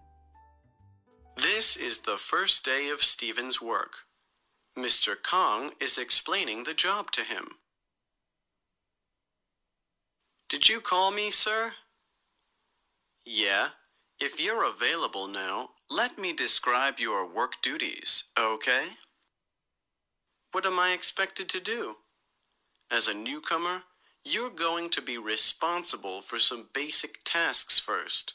[1.38, 3.92] This is the first day of Steven's work.
[4.76, 5.14] Mr.
[5.22, 7.58] Kang is explaining the job to him.
[10.48, 11.74] Did you call me, sir?
[13.24, 13.68] Yeah.
[14.18, 18.96] If you're available now, let me describe your work duties, okay?
[20.50, 21.98] What am I expected to do?
[22.90, 23.82] As a newcomer,
[24.24, 28.34] you're going to be responsible for some basic tasks first,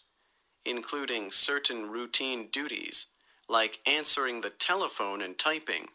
[0.65, 3.07] including certain routine duties,
[3.49, 5.87] like answering the telephone and typing.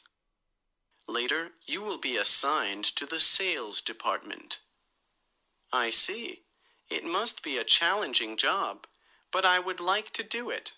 [1.08, 4.58] Later, you will be assigned to the sales department.
[5.72, 6.42] I see.
[6.90, 8.86] It must be a challenging job,
[9.32, 10.72] but I would like to do it.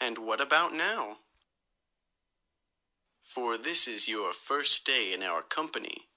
[0.00, 1.18] And what about now?
[3.22, 6.08] For this is your first day in our company.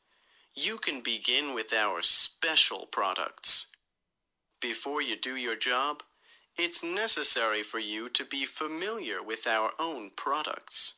[0.53, 3.67] You can begin with our special products.
[4.61, 6.03] Before you do your job,
[6.56, 10.94] it's necessary for you to be familiar with our own products.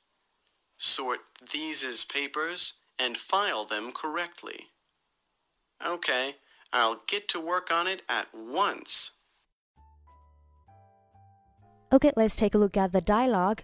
[0.78, 1.20] Sort
[1.52, 4.68] these as papers and file them correctly.
[5.84, 6.36] Okay,
[6.72, 9.12] I'll get to work on it at once.
[11.92, 13.62] Okay, let's take a look at the dialogue.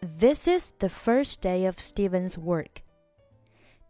[0.00, 2.82] This is the first day of Steven's work.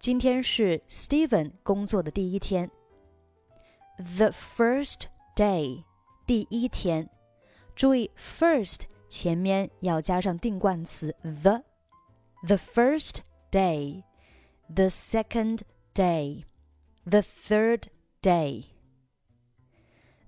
[0.00, 2.70] 今天是 Steven 工作的第一天。
[3.98, 5.84] The first day，
[6.25, 7.09] 第一天。
[7.75, 11.63] 注意，first 前面要加上定冠词 the。
[12.45, 13.21] The first
[13.51, 14.03] day,
[14.67, 15.61] the second
[15.93, 16.43] day,
[17.05, 17.87] the third
[18.21, 18.65] day.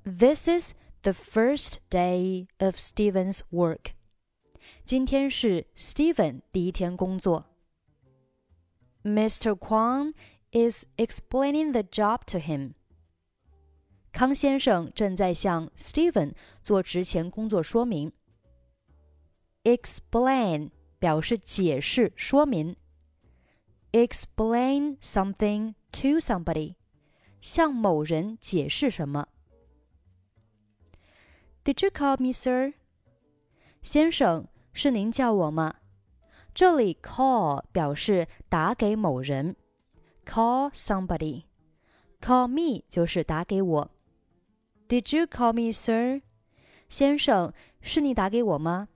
[0.06, 3.92] This is the first day of Steven's work.
[4.86, 7.48] 今天是 Steven 第一天工作。
[9.04, 9.56] Mr.
[9.56, 10.14] Kang
[10.52, 12.76] is explaining the job to him.
[14.16, 18.14] 康先生正在向 Steven 做职前工作说明。
[19.66, 22.78] Explain 表示解释、说明。
[23.92, 26.76] Explain something to somebody，
[27.42, 29.28] 向某人解释什么。
[31.66, 32.76] Did you call me, sir？
[33.82, 35.76] 先生，是您叫我吗？
[36.54, 39.58] 这里 call 表示打给某人
[40.26, 43.92] ，call somebody，call me 就是打给我。
[44.89, 46.23] Did you call me, sir？
[46.89, 48.89] 先生，是你打给我吗？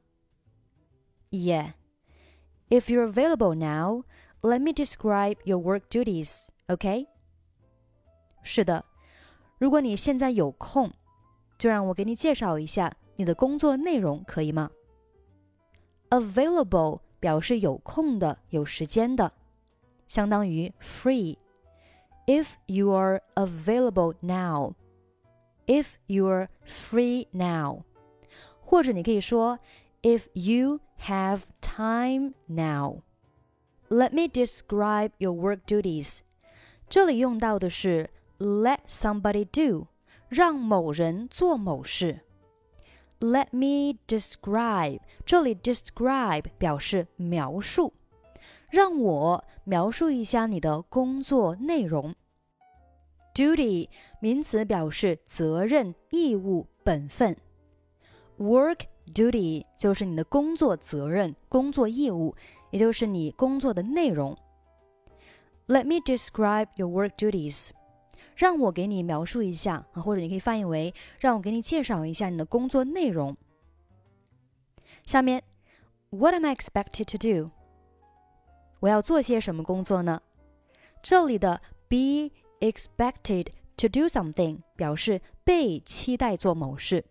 [1.31, 1.75] Yeah.
[2.69, 4.05] If you're available now,
[4.41, 7.07] let me describe your work duties, okay?
[8.43, 8.85] 是的，
[9.59, 10.93] 如果你现在有空，
[11.59, 14.71] 就让我给你介绍一下你的工作内容，可以吗？
[16.11, 19.33] Available 表示有空的、有时间的，
[20.09, 21.39] 相当于 free.
[22.27, 24.75] If you are available now,
[25.69, 27.83] if you are free now，
[28.61, 29.59] 或者你可以说
[30.03, 33.03] if you have time now.
[33.89, 36.21] Let me describe your work duties.
[36.89, 39.89] 这里用到的是 let somebody do，
[40.29, 42.21] 让某人做某事。
[43.21, 47.95] let me describe，这里 describe 表示描述，
[48.69, 52.15] 让我描述一下你的工作内容。
[53.40, 53.88] Duty
[54.20, 57.38] 名词表示责任、义务、本分。
[58.38, 58.82] work
[59.14, 62.36] duty 就是你的工作责任、工作义务，
[62.70, 64.38] 也就是你工作的内容。
[65.68, 67.70] Let me describe your work duties.
[68.36, 73.38] 让我给你描述一下啊，或者你可以翻译为让我给你介绍一下你的工作内容。
[75.06, 75.42] 下面
[76.10, 77.52] ，What am I expected to do？
[78.82, 80.22] 我要做些什么工作呢？
[81.02, 87.05] 这里的 be expected to do something 表示被期待做某事，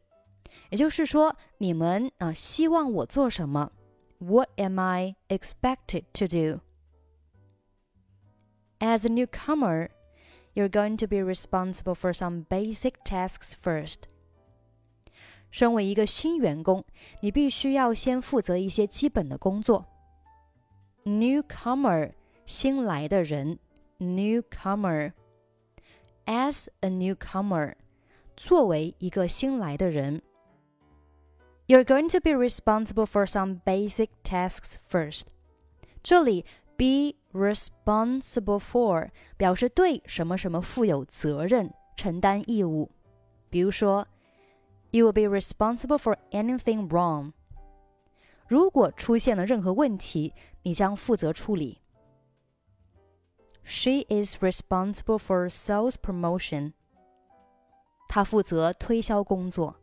[0.69, 3.71] 也就是说，你们啊希望我做什么？
[4.19, 9.89] What am I expected to do？As a newcomer
[10.53, 14.03] you're going to be responsible for some basic tasks first.
[15.51, 16.83] 身为一个新员工，
[17.21, 19.85] 你必须要先负责一些基本的工作。
[21.03, 22.13] Newcomer，
[22.45, 23.59] 新来的人。
[23.99, 25.13] Newcomer。
[26.27, 27.75] As a newcomer，
[28.35, 30.21] 作为一个新来的人。
[31.67, 35.27] You're going to be responsible for some basic tasks first.
[36.01, 36.45] 这里
[36.75, 42.91] be responsible for 表示对什么什么负有责任、承担义务。
[43.49, 44.07] 比如说，
[44.91, 47.31] You will be responsible for anything wrong。
[48.47, 50.33] 如果出现了任何问题，
[50.63, 51.79] 你将负责处理。
[53.67, 56.73] She is responsible for sales promotion。
[58.07, 59.75] 她负责推销工作。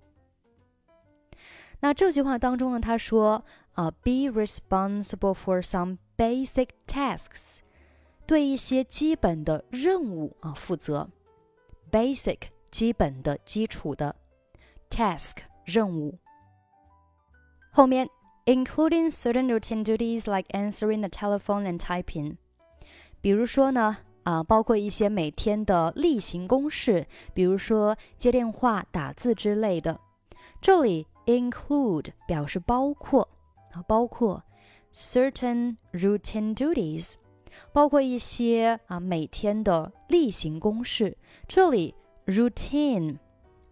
[1.80, 7.60] 那这句话当中呢，他说啊，be responsible for some basic tasks，
[8.26, 11.08] 对一些基本的任务啊负责。
[11.90, 12.38] basic
[12.70, 14.14] 基本的、基础的，
[14.90, 16.18] task 任务。
[17.72, 18.06] 后面
[18.44, 22.36] including certain routine duties like answering the telephone and typing，
[23.25, 29.99] 比如说呢啊，包括一些每天的例行公事，比如说接电话、打字之类的。
[30.61, 33.27] 这里 include 表示包括
[33.71, 34.43] 啊，包括
[34.93, 37.13] certain routine duties，
[37.73, 41.17] 包括一些啊每天的例行公事。
[41.47, 41.95] 这里
[42.27, 43.17] routine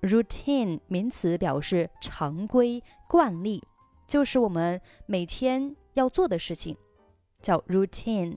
[0.01, 3.63] routine 名词表示常规惯例，
[4.07, 6.75] 就是我们每天要做的事情，
[7.39, 8.35] 叫 routine。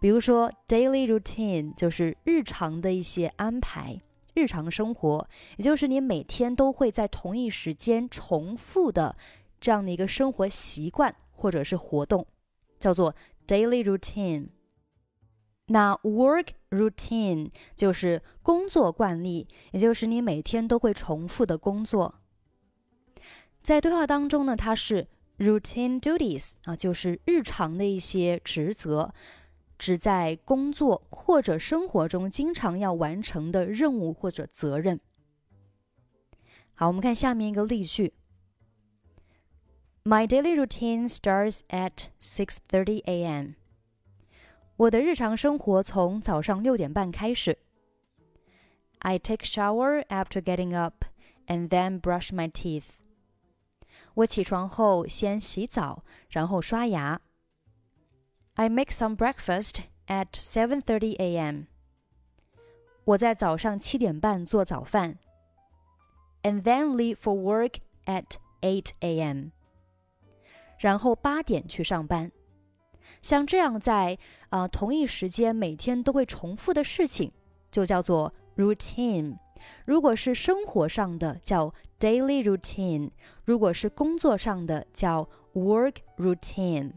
[0.00, 4.00] 比如说 daily routine 就是日常的一些安排。
[4.34, 9.16] 日常生活，也就是你每天都会在同一时间重复的
[9.60, 12.24] 这样的一个生活习惯或者是活动，
[12.78, 13.12] 叫做
[13.48, 14.50] daily routine。
[15.66, 22.14] 那 work routine 就是工作惯例，也就是你每天都会重复的工作。
[23.60, 25.08] 在对话当中呢，它是
[25.38, 29.12] routine duties 啊，就是日常的一些职责。
[29.78, 34.98] 指在工作或者生活中经常要完成的任务或者责任。
[36.74, 38.14] 好，我们看下面一个例句
[40.04, 43.52] ：My daily routine starts at six thirty a.m.
[44.76, 47.58] 我的日常生活从早上六点半开始。
[49.00, 51.04] I take shower after getting up
[51.46, 52.98] and then brush my teeth.
[54.14, 57.20] 我起床后先洗澡，然后刷牙。
[58.57, 61.63] I make some breakfast at 7:30 a.m.
[63.05, 65.17] 我在早上七点半做早饭。
[66.43, 67.75] And then leave for work
[68.05, 69.49] at 8 a.m.
[70.77, 72.31] 然后八点去上班。
[73.21, 74.17] 像这样在
[74.49, 77.31] 啊、呃、同一时间每天都会重复的事情，
[77.71, 79.37] 就叫做 routine。
[79.85, 83.11] 如果是生活上的，叫 daily routine；
[83.45, 86.91] 如果是工作上的，叫 work routine。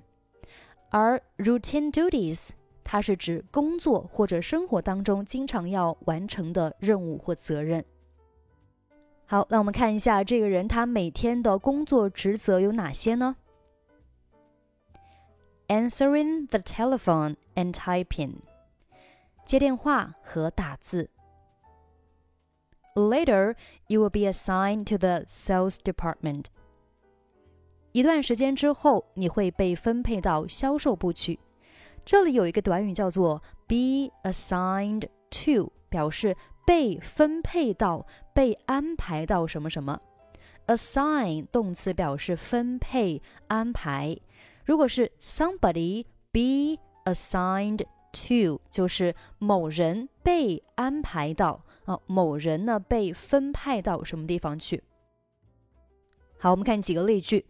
[0.90, 2.50] 而 routine duties，
[2.84, 7.84] 它是指工作或者生活当中经常要完成的任务或责任。
[9.26, 13.37] 好，那我们看一下这个人他每天的工作职责有哪些呢？
[15.67, 18.34] Answering the telephone and typing，
[19.44, 21.11] 接电话和打字。
[22.94, 23.56] Later,
[23.88, 26.44] you will be assigned to the sales department.
[27.91, 31.39] 一段时间之后，你会被分配到销售部去。
[32.05, 36.35] 这里有一个短语叫做 be assigned to，表示
[36.65, 39.99] 被分配到、被安排到什么什么。
[40.67, 44.17] assign 动词表示分配、安排。
[44.63, 47.83] 如果是 somebody be assigned
[48.13, 54.81] to，就是某人被安排到啊，某人呢被分派到什么地方去。
[56.39, 57.45] 好，我们看几个例句。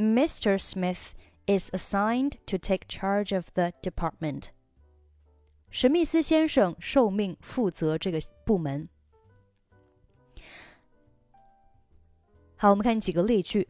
[0.00, 0.58] Mr.
[0.58, 1.14] Smith
[1.46, 4.50] is assigned to take charge of the department.
[5.70, 8.88] 史密斯先生受命负责这个部门。
[12.56, 13.68] 好，我们看几个例句。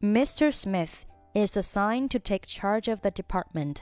[0.00, 0.50] Mr.
[0.52, 1.02] Smith
[1.34, 3.78] is assigned to take charge of the department.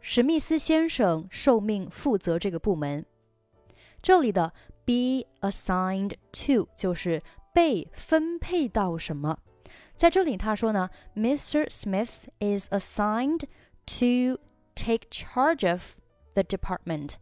[0.00, 3.04] 史密斯先生受命负责这个部门。
[4.02, 4.52] 这里的
[4.84, 7.20] be assigned to 就是
[7.52, 9.38] 被分配到什么？
[9.96, 11.68] 在这里他说呢，Mr.
[11.68, 13.44] Smith is assigned
[13.86, 14.40] to
[14.74, 15.98] take charge of
[16.34, 17.14] the department.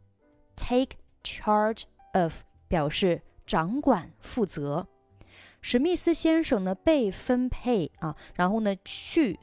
[0.56, 4.88] Take charge of 表示掌管、负责。
[5.60, 9.38] 史密斯先生呢被分配啊，然后呢去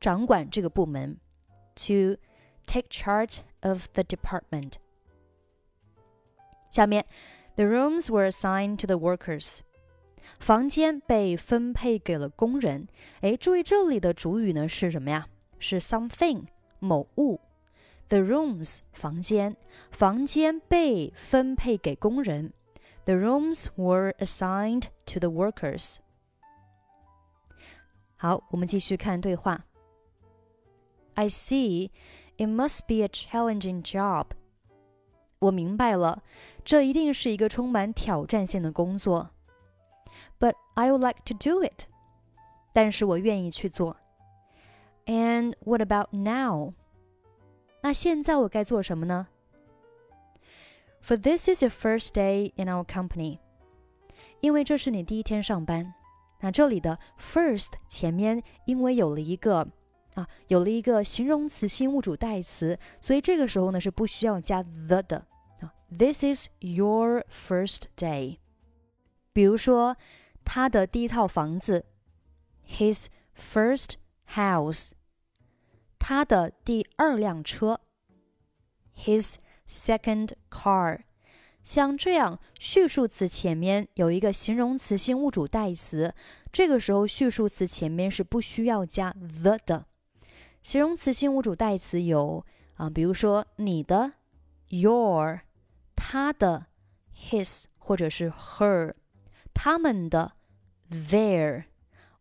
[0.00, 1.18] 掌管这个部门，
[1.76, 2.20] to
[2.66, 4.74] take charge of the department.
[6.70, 7.06] 下面，
[7.54, 9.60] the rooms were assigned to the workers.
[10.39, 12.87] 房间被分配给了工人。
[13.21, 15.27] 哎，注意这里的主语呢是什么呀？
[15.59, 16.45] 是 something
[16.79, 17.39] 某物。
[18.09, 19.55] The rooms 房间，
[19.91, 22.51] 房间被分配给工人。
[23.05, 25.95] The rooms were assigned to the workers。
[28.17, 29.65] 好，我们继续看对话。
[31.13, 31.89] I see,
[32.37, 34.27] it must be a challenging job.
[35.39, 36.21] 我明白了，
[36.63, 39.31] 这一定是一个充满挑战性的工作。
[40.40, 41.86] But I would like to do it.
[42.72, 43.96] 但是我愿意去做。
[45.06, 46.74] And what about now?
[47.82, 49.28] 那现在我该做什么呢？
[51.02, 53.38] For this is your first day in our company.
[54.40, 55.94] 因为这是你第一天上班。
[56.40, 59.66] 那这里的 first 前面因为有了一个
[60.14, 65.24] 啊，有了一个形容词性物主代词，所以这个时候呢是不需要加 the 的
[65.60, 65.72] 啊。
[65.96, 68.38] This is your first day。
[69.32, 69.96] 比如说
[70.43, 71.85] 他的第一套房子
[72.67, 73.95] ，his first
[74.35, 74.91] house。
[75.99, 77.79] 他的第二辆车
[78.97, 79.35] ，his
[79.69, 81.01] second car。
[81.63, 86.13] 像这样，叙述词前面有一个形容词性物主代词，
[86.51, 89.85] 这个时候叙述词前面是不需要加 the 的。
[90.63, 92.43] 形容词性物主代词有
[92.75, 94.13] 啊，比如说你的
[94.69, 95.41] your，
[95.95, 96.65] 他的
[97.15, 98.95] his 或者是 her，
[99.63, 100.31] 他们的
[100.89, 101.65] their，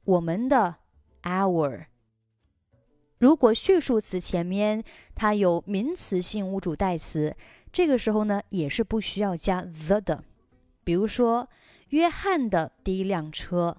[0.04, 0.76] 我们的
[1.22, 1.86] our。
[3.16, 7.34] 如果序数词前面它有名词性物主代词。
[7.72, 10.22] 这个时候呢，也是不需要加 the 的。
[10.84, 11.48] 比如说，
[11.88, 13.78] 约翰的第一辆车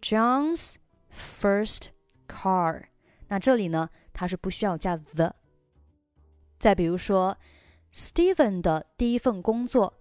[0.00, 0.76] ，John's
[1.12, 1.86] first
[2.28, 2.84] car。
[3.26, 5.34] 那这里呢，它是不需要加 the。
[6.60, 7.36] 再比如说
[7.92, 9.94] ，Stephen 的第一份工作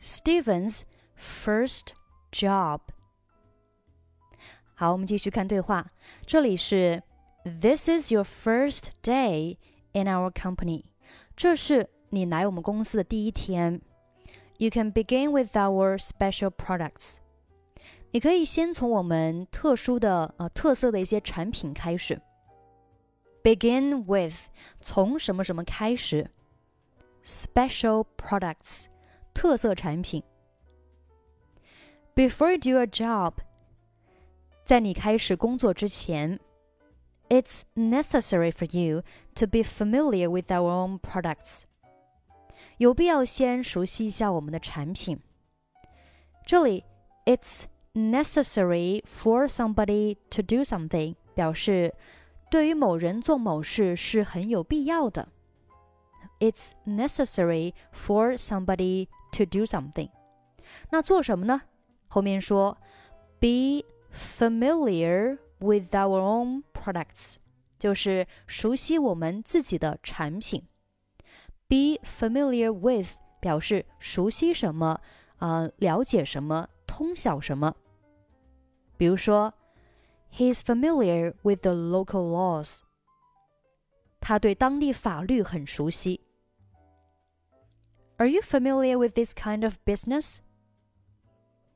[0.00, 0.84] ，Stephen's
[1.21, 1.87] first
[2.31, 2.81] job。
[4.73, 5.91] 好，我们继续看对话。
[6.25, 7.01] 这里是
[7.43, 9.57] This is your first day
[9.93, 10.83] in our company。
[11.35, 13.81] 这是你来我们公司的第一天，
[14.57, 17.17] You can begin with our special products。
[18.11, 22.21] 你可以先从我们特殊的呃特色的一些产品开始。
[23.43, 24.49] Begin with
[24.81, 26.29] 从什么什么开始，
[27.23, 28.85] special products
[29.33, 30.23] 特色产品。
[32.15, 33.33] Before you do a job，
[34.65, 36.39] 在你开始工作之前，
[37.29, 39.03] It's necessary for you
[39.35, 41.63] to be familiar with our own products。
[42.77, 45.19] 有必要先熟悉一下我们的产品。
[46.45, 46.85] 这里，
[47.25, 51.93] it's necessary for somebody to do something 表示
[52.49, 55.27] 对于某人做某事是很有必要的。
[56.39, 60.09] It's necessary for somebody to do something。
[60.91, 61.63] 那做什么呢？
[62.11, 62.77] 后面说，
[63.39, 67.35] be familiar with our own products，
[67.77, 70.63] 就是熟悉我们自己的产品。
[71.67, 74.99] Be familiar with 表示熟悉什么，
[75.37, 77.75] 啊，了解什么，通晓什么。
[78.97, 79.53] 比如说，
[80.31, 82.79] He's familiar with the local laws。
[84.19, 86.21] 他对当地法律很熟悉。
[88.17, 90.39] Are you familiar with this kind of business？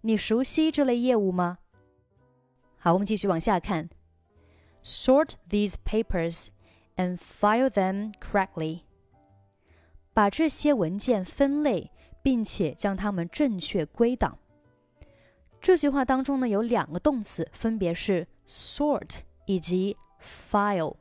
[0.06, 1.58] 你熟悉这类业务吗？
[2.78, 3.90] 好，我们继续往下看。
[4.84, 6.46] Sort these papers
[6.94, 8.82] and file them correctly.
[10.14, 11.90] 把这些文件分类，
[12.22, 14.38] 并且将它们正确归档。
[15.60, 20.94] 这句话当中呢，有两个动词，分别是 sort 以及 file。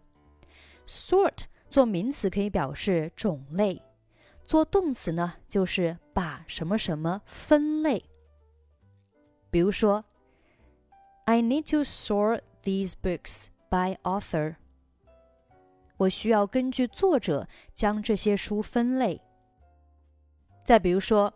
[0.88, 3.80] sort 做名词可以表示种类，
[4.44, 8.04] 做动词呢就是把什么什么分类。
[9.55, 10.05] 比如说，
[11.25, 14.57] I need to sort these books by author。
[15.97, 19.21] 我需要根据作者将这些书分类。
[20.65, 21.35] 再比如说，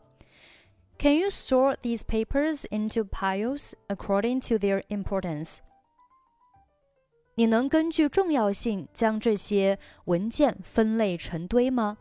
[0.99, 5.59] Can you sort these papers into piles according to their importance？
[7.35, 11.99] 你能根据重要性将这些文件分类成堆吗？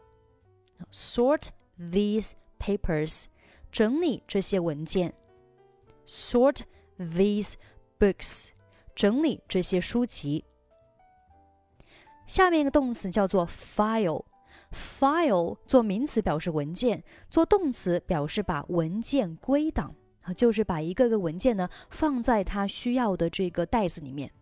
[0.92, 1.48] Sort
[1.80, 3.25] these papers，
[3.72, 5.16] 整理这些文件。
[6.09, 6.62] Sort
[6.99, 7.53] these
[7.99, 8.49] books，
[8.95, 10.47] 整理这些书籍。
[12.27, 24.33] 下面一个动词叫做 file，file 做名词表示文件，做动词表示把文件归档啊，就是把一个个文件呢放在它需要的这个袋子里面。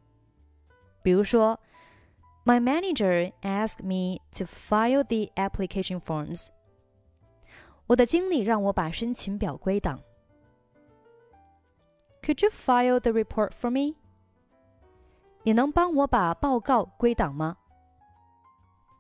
[1.03, 1.59] 比如说
[2.45, 6.47] ，My manager asked me to file the application forms。
[7.89, 10.01] 我的经理让我把申请表归档。
[12.26, 13.96] Could you file the report for me？
[15.44, 17.58] 你能帮我把报告归档吗？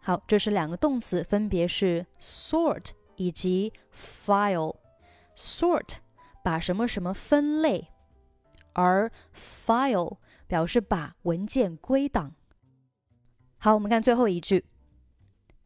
[0.01, 5.97] 好，这是两个动词，分别是 sort 以及 file。sort
[6.43, 7.89] 把什么什么分类，
[8.73, 10.17] 而 file
[10.47, 12.33] 表示把文件归档。
[13.59, 14.65] 好，我们看最后一句。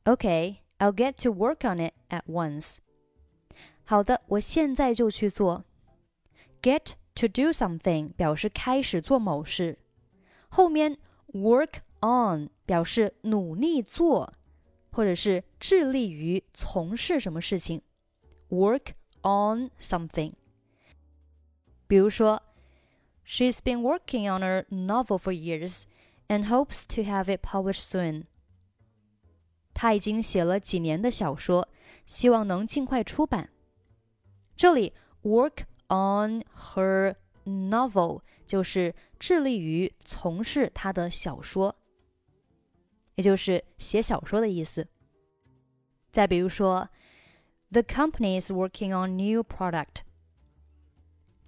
[0.04, 2.78] Okay, I'll get to work on it at once.
[3.86, 5.64] 好的，我现在就去做。
[6.62, 9.78] Get to do something 表示开始做某事，
[10.50, 10.98] 后面
[11.34, 14.34] work on 表示努力做，
[14.92, 17.82] 或者是致力于从事什么事情。
[18.50, 20.34] Work on something。
[21.88, 22.42] 比如说，
[23.26, 25.84] She's been working on her novel for years
[26.28, 28.26] and hopes to have it published soon.
[29.74, 31.68] 她已经写了几年的小说，
[32.06, 33.50] 希望能尽快出版。
[34.56, 37.16] 这里 work on her
[37.46, 41.76] novel 就是致力于从事她的小说，
[43.16, 44.88] 也就是写小说的意思。
[46.12, 46.90] 再比如说，
[47.72, 50.02] The company is working on new product。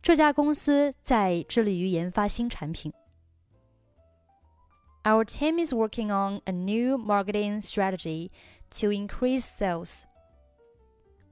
[0.02, 2.94] 这家公司在致力于研发新产品。
[5.04, 8.30] Our team is working on a new marketing strategy
[8.80, 10.04] to increase sales.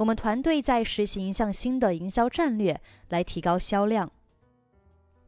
[0.00, 2.80] 我们团队在实行一项新的营销战略
[3.11, 4.11] 来提高销量。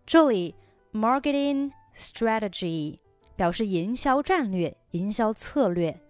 [0.06, 0.54] 这里
[0.94, 2.98] marketing strategy
[3.36, 6.00] 表示营销战略、营销策略。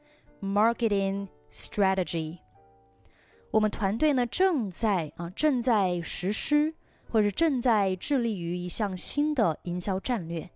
[0.40, 2.38] marketing strategy，
[3.50, 6.72] 我们团队呢正在啊正在实施
[7.10, 10.48] 或者正在致力于一项新的营销战略，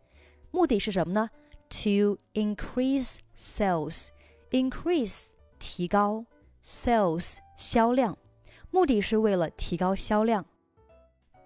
[0.53, 1.29] 目的是什么呢
[1.71, 4.09] ？To increase sales.
[4.53, 6.25] Increase 提高
[6.65, 8.17] ，sales 销量，
[8.71, 10.45] 目的是为了提高销量。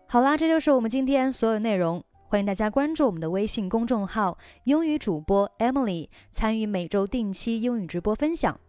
[0.06, 2.04] 好啦，这就是我们今天所有内容。
[2.28, 8.60] 欢迎大家关注我们的微信公众号“英语主播 Emily”，参与每周定期英语直播分享。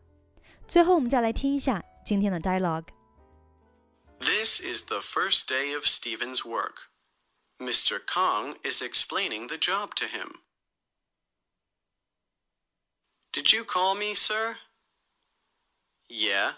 [0.68, 2.88] 最后，我们再来听一下今天的 dialogue。
[4.20, 6.90] This is the first day of Steven's work.
[7.60, 8.00] Mr.
[8.06, 10.42] Kang is explaining the job to him.
[13.32, 14.58] Did you call me, sir?
[16.08, 16.54] Yeah.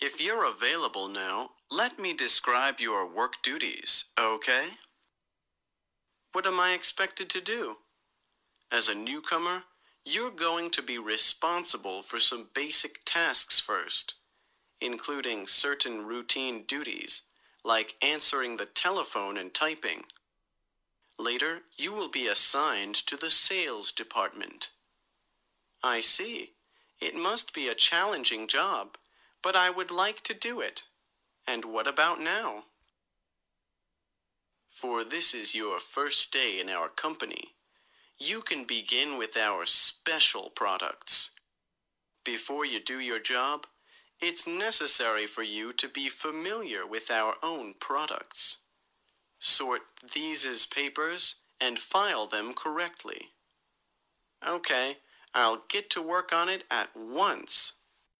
[0.00, 4.68] If you're available now, let me describe your work duties, okay?
[6.32, 7.78] What am I expected to do?
[8.70, 9.64] As a newcomer,
[10.04, 14.14] you're going to be responsible for some basic tasks first,
[14.80, 17.22] including certain routine duties,
[17.64, 20.04] like answering the telephone and typing.
[21.18, 24.68] Later, you will be assigned to the sales department.
[25.82, 26.52] I see.
[27.00, 28.96] It must be a challenging job
[29.42, 30.82] but I would like to do it.
[31.46, 32.64] And what about now?
[34.68, 37.54] For this is your first day in our company.
[38.18, 41.30] You can begin with our special products.
[42.24, 43.66] Before you do your job,
[44.20, 48.58] it's necessary for you to be familiar with our own products.
[49.38, 49.82] Sort
[50.14, 53.28] these as papers and file them correctly.
[54.46, 54.98] Okay,
[55.34, 57.74] I'll get to work on it at once.